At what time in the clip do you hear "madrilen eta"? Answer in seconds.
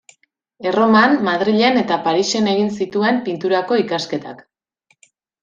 1.27-1.99